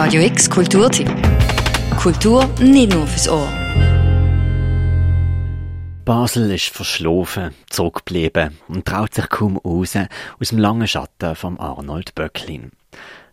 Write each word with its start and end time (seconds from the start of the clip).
Radio 0.00 0.22
X 0.22 0.48
Kulturtipp. 0.48 1.10
Kultur 2.00 2.48
nicht 2.60 2.94
nur 2.94 3.04
fürs 3.08 3.28
Ohr. 3.28 3.48
Basel 6.04 6.52
ist 6.52 6.66
verschlafen, 6.68 7.52
zurückgeblieben 7.68 8.56
und 8.68 8.84
traut 8.84 9.12
sich 9.12 9.28
kaum 9.28 9.56
raus 9.56 9.96
aus 10.38 10.50
dem 10.50 10.58
langen 10.58 10.86
Schatten 10.86 11.34
von 11.34 11.58
Arnold 11.58 12.14
Böcklin. 12.14 12.70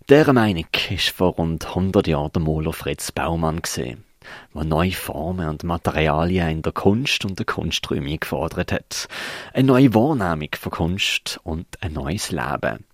Dieser 0.10 0.34
Meinung 0.34 0.66
ist 0.90 1.10
vor 1.10 1.34
rund 1.34 1.68
100 1.68 2.08
Jahren 2.08 2.32
der 2.34 2.42
Maler 2.42 2.74
Fritz 2.74 3.12
Baumann 3.12 3.62
gesehen, 3.62 4.04
der 4.56 4.64
neue 4.64 4.92
Formen 4.92 5.48
und 5.48 5.64
Materialien 5.64 6.50
in 6.50 6.62
der 6.64 6.74
Kunst 6.74 7.26
und 7.26 7.38
der 7.38 7.46
Kunsträume 7.46 8.18
gefordert 8.18 8.72
hat. 8.72 9.08
Eine 9.54 9.68
neue 9.68 9.94
Wahrnehmung 9.94 10.50
von 10.60 10.72
Kunst 10.72 11.40
und 11.44 11.68
ein 11.82 11.94
neues 11.94 12.32
Leben. 12.32 12.86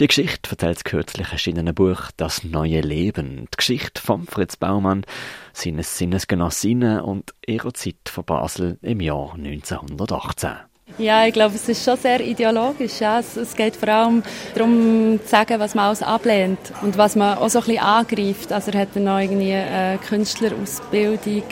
Die 0.00 0.06
Geschichte 0.06 0.50
erzählt 0.50 0.76
das 0.76 0.84
kürzlich 0.84 1.32
erschienene 1.32 1.72
Buch 1.72 2.10
Das 2.16 2.44
neue 2.44 2.80
Leben. 2.80 3.46
Die 3.52 3.56
Geschichte 3.56 4.00
von 4.02 4.26
Fritz 4.26 4.56
Baumann, 4.56 5.04
seines 5.52 5.96
Sinnesgenossinnen 5.96 7.00
und 7.00 7.34
ihrer 7.46 7.72
Zeit 7.72 8.08
von 8.08 8.24
Basel 8.24 8.78
im 8.82 9.00
Jahr 9.00 9.34
1918. 9.34 10.50
Ja, 10.98 11.26
ich 11.26 11.34
glaube, 11.34 11.54
es 11.54 11.68
ist 11.68 11.84
schon 11.84 11.98
sehr 11.98 12.20
ideologisch. 12.20 13.00
Ja. 13.00 13.18
Es, 13.18 13.36
es, 13.36 13.54
geht 13.54 13.76
vor 13.76 13.88
allem 13.88 14.22
darum, 14.54 15.20
zu 15.22 15.28
sagen, 15.28 15.60
was 15.60 15.74
man 15.74 15.86
alles 15.86 16.02
ablehnt 16.02 16.58
und 16.80 16.96
was 16.96 17.16
man 17.16 17.36
auch 17.36 17.50
so 17.50 17.58
ein 17.58 17.66
bisschen 17.66 17.82
angreift. 17.82 18.50
Also 18.50 18.70
er 18.70 18.80
hat 18.80 18.88
dann 18.94 19.04
noch 19.04 19.18
irgendwie 19.18 19.52
eine 19.52 19.98
Künstlerausbildung 19.98 21.42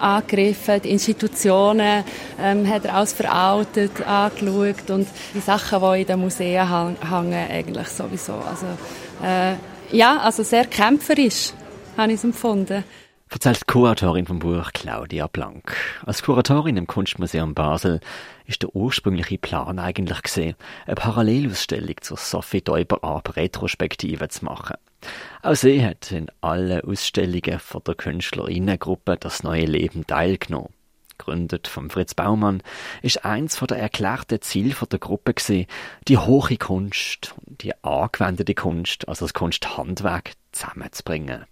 angegriffen, 0.00 0.82
die 0.82 0.90
Institutionen 0.90 2.04
ähm, 2.38 2.68
hat 2.68 2.84
er 2.84 2.96
alles 2.96 3.14
veraltet 3.14 4.06
angeschaut 4.06 4.90
und 4.90 5.08
die 5.34 5.40
Sachen, 5.40 5.80
die 5.80 6.00
in 6.02 6.06
den 6.06 6.20
Museen 6.20 6.68
hängen, 6.68 7.50
eigentlich 7.50 7.88
sowieso. 7.88 8.34
Also, 8.34 8.66
äh, 9.24 9.54
ja, 9.96 10.18
also 10.18 10.42
sehr 10.42 10.66
kämpferisch, 10.66 11.52
habe 11.96 12.12
ich 12.12 12.18
es 12.18 12.24
empfunden 12.24 12.84
erzählt 13.30 13.60
die 13.60 13.72
Kuratorin 13.72 14.26
vom 14.26 14.40
Buch 14.40 14.72
Claudia 14.72 15.28
Blank. 15.28 15.76
Als 16.04 16.22
Kuratorin 16.22 16.76
im 16.76 16.88
Kunstmuseum 16.88 17.54
Basel 17.54 18.00
ist 18.46 18.62
der 18.62 18.74
ursprüngliche 18.74 19.38
Plan 19.38 19.78
eigentlich 19.78 20.22
gesehen, 20.22 20.56
eine 20.84 20.96
Parallelausstellung 20.96 21.94
zur 22.00 22.16
Sophie 22.16 22.60
Däuber 22.60 23.04
Art 23.04 23.36
Retrospektive 23.36 24.28
zu 24.28 24.44
machen. 24.44 24.76
Auch 25.42 25.54
sie 25.54 25.84
hat 25.84 26.10
in 26.10 26.26
allen 26.40 26.80
Ausstellungen 26.80 27.60
von 27.60 27.82
der 27.86 27.94
Künstlerinnengruppe 27.94 29.16
das 29.18 29.44
neue 29.44 29.64
Leben 29.66 30.06
teilgenommen. 30.06 30.74
Gegründet 31.16 31.68
von 31.68 31.90
Fritz 31.90 32.14
Baumann, 32.14 32.62
ist 33.02 33.24
eins 33.24 33.60
der 33.60 33.78
erklärten 33.78 34.40
Ziel 34.40 34.74
der 34.90 34.98
Gruppe 34.98 35.34
gewesen, 35.34 35.66
die 36.08 36.18
hohe 36.18 36.56
Kunst 36.56 37.34
und 37.46 37.62
die 37.62 37.74
angewendete 37.84 38.54
Kunst, 38.54 39.06
also 39.06 39.26
das 39.26 39.34
Kunsthandwerk, 39.34 40.32
zusammenzubringen. 40.50 41.44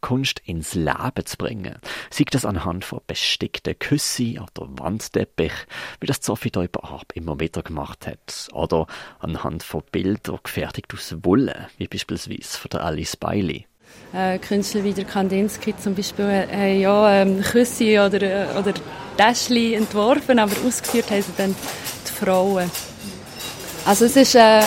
Kunst 0.00 0.40
ins 0.44 0.74
Leben 0.74 1.24
zu 1.24 1.36
bringen. 1.36 1.76
Sieht 2.10 2.34
das 2.34 2.44
anhand 2.44 2.84
von 2.84 3.00
bestickten 3.06 3.78
Küssen 3.78 4.38
oder 4.38 4.68
Wandteppich, 4.78 5.52
wie 6.00 6.06
das 6.06 6.18
Sophie 6.20 6.50
Deuber 6.50 7.02
immer 7.14 7.40
wieder 7.40 7.62
gemacht 7.62 8.06
hat. 8.06 8.48
Oder 8.52 8.86
anhand 9.18 9.62
von 9.62 9.82
Bildern 9.90 10.38
gefertigt 10.42 10.92
aus 10.94 11.14
Wolle, 11.22 11.68
wie 11.78 11.88
beispielsweise 11.88 12.58
von 12.58 12.68
der 12.70 12.84
Alice 12.84 13.16
Bailey. 13.16 13.66
Äh, 14.12 14.38
Künstler 14.38 14.84
wie 14.84 14.92
der 14.92 15.04
Kandinsky 15.04 15.74
zum 15.76 15.94
Beispiel 15.94 16.24
äh, 16.24 16.80
ja 16.80 17.22
ähm, 17.22 17.42
Küsse 17.42 18.04
oder, 18.04 18.22
äh, 18.22 18.58
oder 18.58 18.72
Täschchen 19.16 19.74
entworfen, 19.74 20.38
aber 20.38 20.52
ausgeführt 20.66 21.10
haben 21.10 21.22
sie 21.22 21.32
dann 21.36 21.54
die 22.06 22.12
Frauen. 22.12 22.70
Also 23.84 24.06
es 24.06 24.16
ist, 24.16 24.34
äh, 24.34 24.62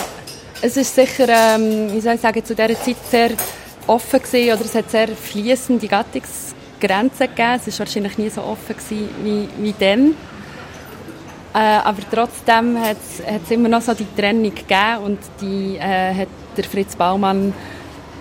es 0.62 0.78
ist 0.78 0.94
sicher, 0.94 1.28
ähm, 1.30 1.94
wie 1.94 2.02
soll 2.02 2.16
ich 2.16 2.22
sagen, 2.22 2.44
zu 2.44 2.56
dieser 2.56 2.82
Zeit 2.82 2.98
sehr 3.10 3.32
offen 3.90 4.22
gewesen, 4.22 4.54
oder 4.54 4.66
es 4.66 4.76
hat 4.76 4.92
sehr 4.92 5.08
fließende 5.10 5.88
Gattungsgrenzen 5.88 7.28
gegeben. 7.28 7.60
Es 7.66 7.80
war 7.80 7.86
wahrscheinlich 7.86 8.18
nie 8.18 8.30
so 8.30 8.44
offen 8.44 8.76
gewesen 8.76 9.10
wie, 9.24 9.50
wie 9.58 9.74
dann. 9.78 10.16
Äh, 11.54 11.58
aber 11.58 12.02
trotzdem 12.12 12.80
hat 12.80 12.98
es 13.44 13.52
immer 13.52 13.70
noch 13.70 13.82
so 13.82 13.94
die 13.94 14.06
Trennung 14.16 14.54
gegeben 14.54 14.98
und 15.04 15.20
die 15.42 15.78
äh, 15.78 16.14
hat 16.14 16.28
der 16.56 16.64
Fritz 16.64 16.96
Baumann 16.96 17.54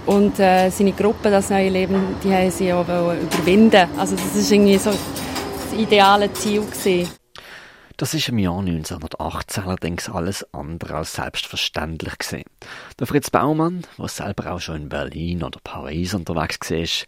und 0.06 0.38
äh, 0.40 0.70
seine 0.70 0.92
Gruppe, 0.92 1.30
das 1.30 1.50
neue 1.50 1.68
Leben, 1.68 2.16
die 2.24 2.32
haben 2.32 2.50
sie 2.50 2.72
auch 2.72 2.84
überwinden. 2.84 3.86
Also 3.98 4.16
das 4.16 4.34
ist 4.34 4.50
irgendwie 4.50 4.78
so 4.78 4.90
das 4.90 5.78
ideale 5.78 6.32
Ziel 6.32 6.62
gewesen. 6.62 7.17
Das 7.98 8.14
ist 8.14 8.28
im 8.28 8.38
Jahr 8.38 8.60
1918 8.60 9.64
allerdings 9.64 10.08
alles 10.08 10.46
andere 10.54 10.94
als 10.94 11.14
selbstverständlich 11.14 12.16
gesehen. 12.18 12.44
Der 13.00 13.08
Fritz 13.08 13.28
Baumann, 13.28 13.84
der 13.98 14.06
selber 14.06 14.52
auch 14.52 14.60
schon 14.60 14.82
in 14.82 14.88
Berlin 14.88 15.42
oder 15.42 15.58
Paris 15.64 16.14
unterwegs 16.14 16.70
war, 16.70 16.78
ist 16.78 17.06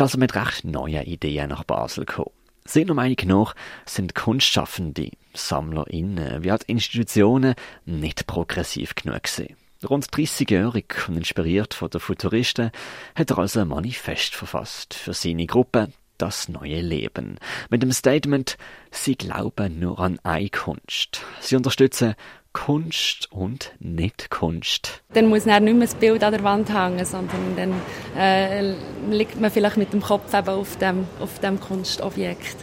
also 0.00 0.18
mit 0.18 0.34
recht 0.34 0.64
neuen 0.64 1.04
Ideen 1.04 1.50
nach 1.50 1.62
Basel 1.62 2.06
gekommen. 2.06 2.32
Seiner 2.64 2.94
Meinung 2.94 3.18
nach 3.26 3.54
sind 3.84 4.16
Kunstschaffende, 4.16 5.12
SammlerInnen 5.32 6.42
wie 6.42 6.50
auch 6.50 6.58
Institutionen 6.66 7.54
nicht 7.84 8.26
progressiv 8.26 8.96
genug 8.96 9.22
gesehen. 9.22 9.54
Rund 9.88 10.08
30-jährig 10.08 10.86
und 11.06 11.18
inspiriert 11.18 11.72
von 11.72 11.88
den 11.88 12.00
Futuristen 12.00 12.72
hat 13.14 13.30
er 13.30 13.38
also 13.38 13.60
ein 13.60 13.68
Manifest 13.68 14.34
verfasst 14.34 14.92
für 14.92 15.14
seine 15.14 15.46
Gruppe, 15.46 15.92
das 16.18 16.48
neue 16.48 16.80
Leben. 16.80 17.38
Mit 17.70 17.82
dem 17.82 17.92
Statement, 17.92 18.56
sie 18.90 19.16
glauben 19.16 19.78
nur 19.78 19.98
an 19.98 20.18
eine 20.22 20.48
Kunst. 20.48 21.20
Sie 21.40 21.56
unterstützen 21.56 22.14
Kunst 22.52 23.30
und 23.30 23.72
nicht 23.80 24.30
Kunst. 24.30 25.02
Dann 25.12 25.28
muss 25.28 25.44
dann 25.44 25.64
nicht 25.64 25.76
mehr 25.76 25.86
das 25.86 25.94
Bild 25.94 26.24
an 26.24 26.32
der 26.32 26.42
Wand 26.42 26.72
hängen, 26.72 27.04
sondern 27.04 27.54
dann 27.54 27.74
äh, 28.16 28.74
liegt 29.10 29.38
man 29.38 29.50
vielleicht 29.50 29.76
mit 29.76 29.92
dem 29.92 30.00
Kopf 30.00 30.32
eben 30.32 30.48
auf 30.48 30.78
dem, 30.78 31.06
auf 31.20 31.38
dem 31.40 31.60
Kunstobjekt. 31.60 32.56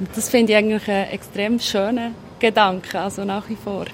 Und 0.00 0.08
das 0.16 0.28
finde 0.28 0.52
ich 0.52 0.58
eigentlich 0.58 0.88
einen 0.88 1.10
extrem 1.10 1.60
schönen 1.60 2.14
Gedanke, 2.40 3.00
also 3.00 3.24
nach 3.24 3.48
wie 3.48 3.56
vor. 3.56 3.86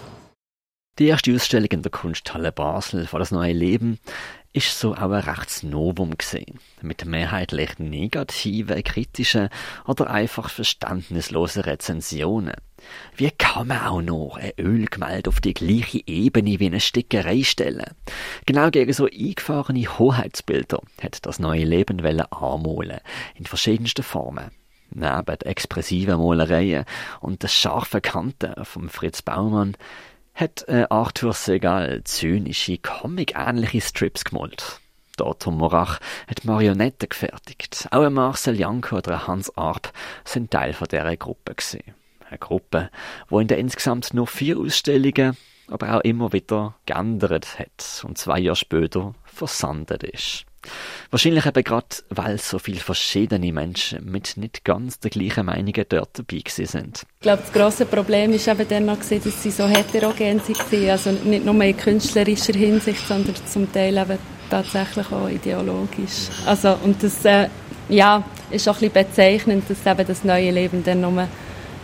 Die 0.99 1.09
erste 1.09 1.35
Ausstellung 1.35 1.69
in 1.71 1.83
der 1.83 1.91
Kunsthalle 1.91 2.53
Basel 2.53 3.07
von 3.07 3.19
das 3.19 3.31
neue 3.31 3.53
Leben 3.53 3.99
ist 4.55 4.79
so 4.79 4.93
auch 4.93 5.11
ein 5.11 5.13
rechts 5.13 5.63
Novum 5.63 6.17
gesehen, 6.19 6.59
mit 6.83 7.05
mehrheitlich 7.07 7.79
negativen, 7.79 8.83
kritischen 8.83 9.49
oder 9.87 10.11
einfach 10.11 10.51
verständnislosen 10.51 11.63
Rezensionen. 11.63 12.57
Wie 13.17 13.31
kann 13.31 13.69
man 13.69 13.87
auch 13.87 14.03
noch 14.03 14.37
ein 14.37 14.53
Ölgemälde 14.59 15.31
auf 15.31 15.41
die 15.41 15.55
gleiche 15.55 16.03
Ebene 16.07 16.61
wie 16.61 16.67
eine 16.67 16.81
Stickerei 16.81 17.45
stellen? 17.45 17.95
Genau 18.45 18.71
gegen 18.71 18.93
so 18.93 19.07
eingefahrene 19.07 19.99
Hoheitsbilder 19.99 20.81
hat 21.01 21.25
das 21.25 21.39
neue 21.39 21.65
Leben 21.65 22.05
anmalen, 22.05 23.01
in 23.37 23.47
verschiedensten 23.47 24.03
Formen. 24.03 24.51
Neben 24.95 25.41
expressiven 25.41 26.21
Malereien 26.21 26.85
und 27.21 27.43
den 27.43 27.49
scharfen 27.49 28.03
Kanten 28.03 28.63
von 28.65 28.91
Fritz 28.91 29.23
Baumann 29.23 29.75
hat 30.35 30.65
äh, 30.69 30.87
Arthur 30.89 31.33
Segal 31.33 32.03
zynische, 32.05 32.79
comic-ähnliche 32.79 33.81
Strips 33.81 34.25
gemalt. 34.25 34.81
Tom 35.17 35.59
Morach 35.59 36.01
hat 36.27 36.45
Marionetten 36.45 37.09
gefertigt. 37.09 37.87
Auch 37.91 38.09
Marcel 38.11 38.59
Janko 38.59 38.97
oder 38.97 39.27
Hans 39.27 39.57
Arp 39.57 39.93
sind 40.25 40.51
Teil 40.51 40.73
von 40.73 40.89
dieser 40.89 41.17
Gruppe 41.17 41.55
gewesen. 41.55 41.95
Eine 42.29 42.39
Gruppe, 42.39 42.91
wo 43.29 43.39
in 43.39 43.47
der 43.47 43.59
insgesamt 43.59 44.15
nur 44.15 44.27
vier 44.27 44.59
Ausstellungen, 44.59 45.37
aber 45.69 45.97
auch 45.97 46.01
immer 46.01 46.33
wieder 46.33 46.75
geändert 46.87 47.59
hat 47.59 48.05
und 48.05 48.19
zwei 48.19 48.41
Jahre 48.41 48.57
später 48.57 49.15
versandet 49.25 50.03
ist. 50.03 50.47
Wahrscheinlich 51.11 51.47
eben 51.47 51.65
gerade, 51.65 51.87
weil 52.11 52.39
so 52.39 52.59
viele 52.59 52.81
verschiedene 52.81 53.53
Menschen 53.53 54.05
mit 54.11 54.37
nicht 54.37 54.65
ganz 54.65 54.99
der 55.01 55.11
gleichen 55.11 55.47
Meinungen 55.47 55.85
dort 55.89 56.19
dabei 56.19 56.43
sind. 56.47 57.03
Ich 57.21 57.23
glaube, 57.23 57.43
das 57.43 57.53
grosse 57.53 57.87
Problem 57.87 58.33
ist 58.33 58.49
eben 58.49 58.69
dann 58.69 58.87
noch, 58.87 58.99
dass 58.99 59.43
sie 59.43 59.51
so 59.51 59.67
heterogen 59.67 60.41
waren. 60.41 60.91
Also 60.91 61.11
nicht 61.11 61.45
nur 61.45 61.63
in 61.63 61.77
künstlerischer 61.77 62.55
Hinsicht, 62.55 63.07
sondern 63.07 63.35
zum 63.47 63.73
Teil 63.73 63.97
eben 63.99 64.19
tatsächlich 64.49 65.11
auch 65.13 65.29
ideologisch. 65.29 66.29
Also, 66.47 66.77
und 66.83 67.03
das 67.03 67.25
äh, 67.25 67.49
ja, 67.89 68.23
ist 68.51 68.69
auch 68.69 68.81
ein 68.81 68.91
bisschen 68.91 69.09
bezeichnend, 69.09 69.65
dass 69.69 69.87
eben 69.87 70.07
das 70.07 70.25
neue 70.25 70.51
Leben 70.51 70.85
dann 70.85 71.01
nur 71.01 71.29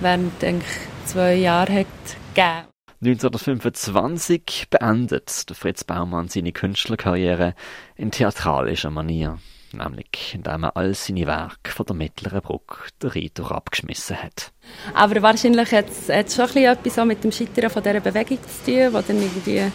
während 0.00 0.40
denke, 0.40 0.64
zwei 1.06 1.34
Jahren 1.34 1.74
hat 1.74 1.86
gegeben 2.34 2.68
1925 3.00 4.66
beendet 4.70 5.30
Fritz 5.52 5.84
Baumann 5.84 6.26
seine 6.26 6.50
Künstlerkarriere 6.50 7.54
in 7.94 8.10
theatralischer 8.10 8.90
Manier, 8.90 9.38
nämlich 9.72 10.34
indem 10.34 10.64
er 10.64 10.76
all 10.76 10.94
seine 10.94 11.28
Werke 11.28 11.70
von 11.70 11.86
der 11.86 11.94
Mittleren 11.94 12.40
Brücke 12.40 12.78
der 13.00 13.14
Rhein 13.14 13.30
abgeschmissen 13.50 14.20
hat. 14.20 14.50
Aber 14.94 15.22
wahrscheinlich 15.22 15.70
hat 15.70 15.86
es 16.08 16.34
schon 16.34 16.56
etwas 16.56 17.04
mit 17.04 17.22
dem 17.22 17.30
Scheitern 17.30 17.70
von 17.70 17.84
dieser 17.84 18.00
Bewegung 18.00 18.38
zu 18.42 18.72
tun, 18.72 18.92
wo 18.92 19.00
dann 19.00 19.22
irgendwie, 19.22 19.70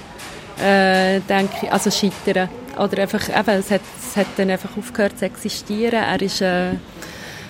äh, 0.62 1.22
denke 1.22 1.72
also 1.72 1.92
Scheitern, 1.92 2.50
oder 2.78 3.04
einfach, 3.04 3.30
eben, 3.30 3.60
es 3.60 3.72
hat, 3.72 3.82
es 3.98 4.18
hat 4.18 4.28
dann 4.36 4.50
einfach 4.50 4.76
aufgehört 4.76 5.18
zu 5.18 5.26
existieren. 5.26 6.04
Er 6.04 6.22
ist 6.22 6.42
äh, 6.42 6.74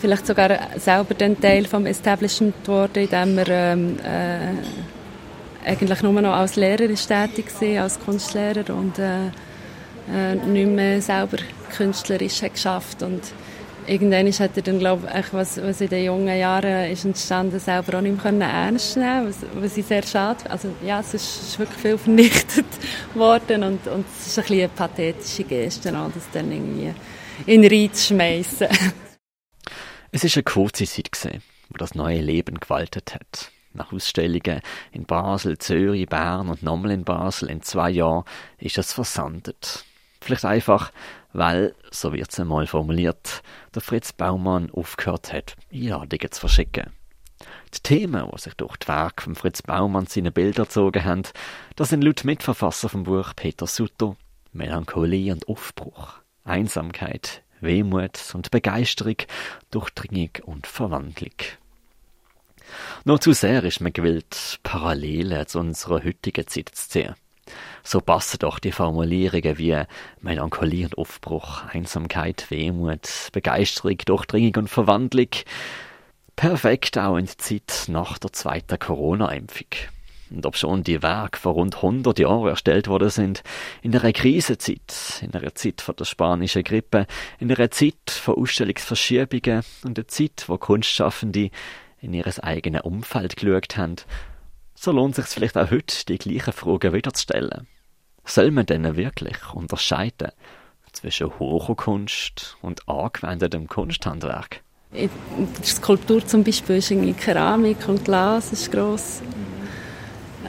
vielleicht 0.01 0.27
sogar 0.27 0.59
selber 0.77 1.15
dann 1.15 1.39
Teil 1.39 1.65
vom 1.65 1.87
Establishment 1.87 2.63
geworden, 2.63 3.05
indem 3.05 3.37
er 3.39 3.47
ähm, 3.49 3.97
äh, 3.99 4.53
eigentlich 5.65 6.01
nur 6.01 6.21
noch 6.21 6.33
als 6.33 6.55
Lehrer 6.55 6.87
tätig 6.87 7.47
gewesen, 7.47 7.77
als 7.79 7.99
Kunstlehrer 7.99 8.73
und 8.73 8.99
äh, 8.99 9.27
äh, 10.11 10.35
nicht 10.35 10.67
mehr 10.67 11.01
selber 11.01 11.37
künstlerisch 11.75 12.41
hat 12.41 12.53
geschafft 12.53 13.03
und 13.03 13.21
irgendwann 13.87 14.31
hat 14.31 14.55
er 14.55 14.63
dann, 14.63 14.79
glaube 14.79 15.09
ich, 15.17 15.33
was, 15.33 15.61
was 15.61 15.81
in 15.81 15.89
den 15.89 16.05
jungen 16.05 16.37
Jahren 16.37 16.91
ist 16.91 17.05
entstanden, 17.05 17.59
selber 17.59 17.97
auch 17.97 18.01
nicht 18.01 18.23
mehr 18.23 18.47
ernst 18.47 18.97
nehmen 18.97 19.27
was, 19.27 19.37
was 19.55 19.77
ich 19.77 19.85
sehr 19.85 20.03
schade 20.03 20.49
Also 20.49 20.73
ja, 20.85 20.99
es 20.99 21.13
ist, 21.13 21.41
ist 21.41 21.59
wirklich 21.59 21.79
viel 21.79 21.97
vernichtet 21.99 22.65
worden 23.13 23.63
und, 23.63 23.87
und 23.87 24.05
es 24.19 24.27
ist 24.27 24.37
ein 24.39 24.43
bisschen 24.43 24.59
eine 24.59 24.69
pathetische 24.69 25.43
Geste, 25.43 25.91
das 25.91 26.29
dann 26.31 26.51
irgendwie 26.51 26.93
in 27.45 27.61
den 27.61 27.71
Reiz 27.71 28.07
schmeißen. 28.07 28.67
Es 30.11 30.23
ist 30.23 30.37
eine 30.37 30.43
kurze 30.43 30.85
Zeit 30.85 31.11
gewesen, 31.11 31.41
wo 31.69 31.77
das 31.77 31.95
neue 31.95 32.21
Leben 32.21 32.59
gewaltet 32.59 33.15
hat. 33.15 33.51
Nach 33.73 33.91
Ausstellungen 33.91 34.61
in 34.91 35.05
Basel, 35.05 35.57
Zürich, 35.57 36.07
Bern 36.07 36.49
und 36.49 36.63
nochmal 36.63 36.91
in 36.91 37.03
Basel 37.03 37.49
in 37.49 37.61
zwei 37.61 37.89
Jahren 37.89 38.23
ist 38.59 38.77
es 38.77 38.93
versandet. 38.93 39.83
Vielleicht 40.21 40.45
einfach, 40.45 40.91
weil, 41.33 41.75
so 41.91 42.13
wird 42.13 42.31
es 42.31 42.39
einmal 42.39 42.67
formuliert, 42.67 43.41
der 43.73 43.81
Fritz 43.81 44.13
Baumann 44.13 44.71
aufgehört 44.71 45.33
hat, 45.33 45.55
Einladungen 45.71 46.31
zu 46.31 46.39
verschicken. 46.39 46.91
Die 47.73 47.79
Themen, 47.79 48.29
die 48.31 48.39
sich 48.39 48.53
durch 48.53 48.77
die 48.77 48.87
Werke 48.87 49.23
von 49.23 49.35
Fritz 49.35 49.61
Baumann 49.61 50.05
seine 50.05 50.31
Bilder 50.31 50.63
gezogen 50.63 51.03
haben, 51.03 51.23
das 51.75 51.89
sind 51.89 52.03
laut 52.03 52.23
Mitverfasser 52.23 52.87
vom 52.87 53.03
Buch 53.03 53.33
Peter 53.35 53.67
Sutter 53.67 54.15
Melancholie 54.53 55.31
und 55.33 55.47
Aufbruch, 55.47 56.13
Einsamkeit, 56.43 57.41
Wehmut 57.59 58.19
und 58.33 58.51
Begeisterung, 58.51 59.17
Durchdringung 59.71 60.29
und 60.43 60.67
Verwandlung. 60.67 61.33
Noch 63.05 63.19
zu 63.19 63.33
sehr 63.33 63.63
ist 63.63 63.81
man 63.81 63.93
gewillt, 63.93 64.59
Parallelen 64.63 65.47
zu 65.47 65.59
unserer 65.59 66.03
heutigen 66.03 66.47
Zeit 66.47 66.69
zu 66.73 66.89
ziehen. 66.89 67.15
So 67.83 67.99
passen 67.99 68.39
doch 68.39 68.59
die 68.59 68.71
Formulierungen 68.71 69.57
wie 69.57 69.81
Melancholie 70.21 70.85
und 70.85 70.97
Aufbruch, 70.97 71.63
Einsamkeit, 71.65 72.49
Wehmut, 72.49 73.29
Begeisterung, 73.33 73.97
Durchdringung 73.97 74.55
und 74.55 74.69
Verwandlung 74.69 75.27
perfekt 76.35 76.97
auch 76.97 77.17
in 77.17 77.25
die 77.25 77.37
Zeit 77.37 77.85
nach 77.87 78.17
der 78.17 78.33
zweiten 78.33 78.79
Corona-Impfung. 78.79 79.67
Und 80.31 80.45
ob 80.47 80.55
schon 80.55 80.83
die 80.83 81.03
Werke 81.03 81.37
vor 81.37 81.53
rund 81.53 81.75
100 81.75 82.17
Jahren 82.17 82.47
erstellt 82.47 82.87
worden 82.87 83.09
sind, 83.09 83.43
in 83.83 83.95
einer 83.95 84.13
Krisenzeit, 84.13 85.21
in 85.21 85.31
einer 85.33 85.53
Zeit 85.53 85.81
von 85.81 85.95
der 85.95 86.05
spanischen 86.05 86.63
Grippe, 86.63 87.05
in 87.39 87.51
einer 87.51 87.69
Zeit 87.69 88.09
von 88.09 88.35
Ausstellungsverschiebungen 88.35 89.63
und 89.83 89.99
einer 89.99 90.07
Zeit, 90.07 90.45
wo 90.47 90.57
Kunstschaffende 90.57 91.51
in 92.03 92.13
ihres 92.13 92.39
eigenen 92.39 92.81
Umfeld 92.81 93.37
geschaut 93.37 93.77
haben, 93.77 93.95
so 94.75 94.91
lohnt 94.91 95.17
es 95.17 95.25
sich 95.25 95.33
vielleicht 95.33 95.57
auch 95.57 95.71
heute, 95.71 96.05
die 96.05 96.17
gleichen 96.17 96.53
Fragen 96.53 96.93
wieder 96.93 97.13
zu 97.13 97.23
stellen. 97.23 97.67
Soll 98.25 98.51
man 98.51 98.65
denn 98.65 98.95
wirklich 98.95 99.53
unterscheiden 99.53 100.31
zwischen 100.91 101.39
hoher 101.39 101.75
Kunst 101.75 102.57
und 102.61 102.87
angewendetem 102.87 103.67
Kunsthandwerk? 103.67 104.61
Die 104.93 105.09
Skulptur 105.63 106.25
zum 106.25 106.43
Beispiel 106.43 106.77
ist 106.77 106.93
Keramik 107.19 107.87
und 107.87 108.05
Glas 108.05 108.51
ist 108.51 108.71
gross 108.71 109.21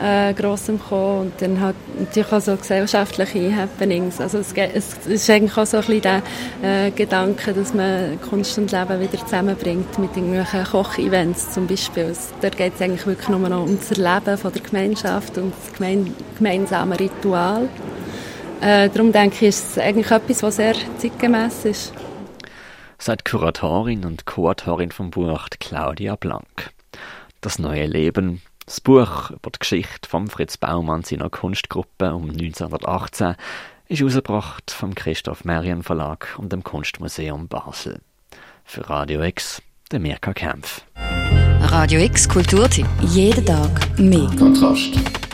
äh, 0.00 0.34
gross 0.34 0.68
im 0.68 0.80
Kommen 0.80 1.20
und 1.20 1.42
dann 1.42 1.60
halt 1.60 1.76
natürlich 1.98 2.32
auch 2.32 2.40
so 2.40 2.56
gesellschaftliche 2.56 3.54
Happenings. 3.54 4.20
Also 4.20 4.38
es, 4.38 4.52
es 4.52 5.06
ist 5.06 5.30
eigentlich 5.30 5.56
auch 5.56 5.66
so 5.66 5.78
ein 5.78 5.84
bisschen 5.84 6.02
der 6.02 6.22
äh, 6.62 6.90
Gedanke, 6.90 7.52
dass 7.52 7.74
man 7.74 8.20
Kunst 8.20 8.58
und 8.58 8.72
Leben 8.72 9.00
wieder 9.00 9.18
zusammenbringt 9.18 9.98
mit 9.98 10.16
irgendwelchen 10.16 10.64
Kochevents 10.64 11.52
zum 11.52 11.66
Beispiel. 11.66 12.04
Also, 12.06 12.34
dort 12.40 12.56
geht 12.56 12.74
es 12.74 12.82
eigentlich 12.82 13.06
wirklich 13.06 13.28
nur 13.28 13.48
noch 13.48 13.62
um 13.62 13.78
das 13.78 13.92
Erleben 13.92 14.38
von 14.38 14.52
der 14.52 14.62
Gemeinschaft 14.62 15.38
und 15.38 15.52
das 15.52 15.72
gemein 15.74 16.14
gemeinsame 16.38 16.98
Ritual. 16.98 17.68
Äh, 18.60 18.88
darum 18.88 19.12
denke 19.12 19.36
ich, 19.36 19.48
ist 19.48 19.70
es 19.70 19.78
eigentlich 19.78 20.10
etwas, 20.10 20.42
was 20.42 20.56
sehr 20.56 20.74
zeitgemäß 20.98 21.64
ist. 21.66 21.92
Seit 22.98 23.24
Kuratorin 23.24 24.04
und 24.04 24.24
Co-Autorin 24.24 24.90
vom 24.90 25.10
Buch 25.10 25.48
Claudia 25.60 26.16
Blank. 26.16 26.70
Das 27.42 27.58
neue 27.58 27.84
Leben 27.84 28.40
das 28.66 28.80
Buch 28.80 29.30
über 29.30 29.50
die 29.50 29.58
Geschichte 29.58 30.08
von 30.08 30.28
Fritz 30.28 30.56
Baumann 30.56 31.02
seiner 31.02 31.30
Kunstgruppe 31.30 32.14
um 32.14 32.30
1918 32.30 33.36
ist 33.88 34.00
herausgebracht 34.00 34.70
vom 34.70 34.94
Christoph 34.94 35.44
Merien 35.44 35.82
Verlag 35.82 36.34
und 36.38 36.52
dem 36.52 36.64
Kunstmuseum 36.64 37.48
Basel. 37.48 38.00
Für 38.64 38.88
Radio 38.88 39.22
X, 39.22 39.60
der 39.90 40.00
Mirka 40.00 40.32
Kempf. 40.32 40.82
Radio 41.60 42.00
X 42.00 42.28
Kulturtipp. 42.28 42.86
Jeden 43.02 43.44
Tag 43.44 43.98
mehr. 43.98 44.30
Kontrast. 44.38 45.14